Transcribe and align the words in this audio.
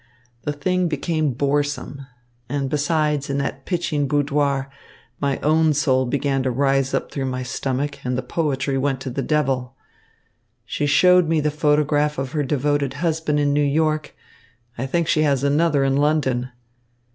The 0.45 0.51
thing 0.53 0.87
became 0.87 1.33
boresome. 1.35 2.07
And 2.49 2.71
besides, 2.71 3.29
in 3.29 3.37
that 3.37 3.67
pitching 3.67 4.07
boudoir, 4.07 4.67
my 5.19 5.37
own 5.41 5.75
soul 5.75 6.07
began 6.07 6.41
to 6.41 6.49
rise 6.49 6.95
up 6.95 7.11
through 7.11 7.25
my 7.27 7.43
stomach, 7.43 8.03
and 8.03 8.17
the 8.17 8.23
poetry 8.23 8.79
went 8.79 8.99
to 9.01 9.11
the 9.11 9.21
devil. 9.21 9.75
She 10.65 10.87
showed 10.87 11.27
me 11.27 11.39
the 11.39 11.51
photograph 11.51 12.17
of 12.17 12.31
her 12.31 12.41
devoted 12.41 12.95
husband 12.95 13.39
in 13.39 13.53
New 13.53 13.61
York. 13.61 14.15
I 14.75 14.87
think 14.87 15.07
she 15.07 15.21
has 15.21 15.43
another 15.43 15.83
in 15.83 15.95
London." 15.95 16.49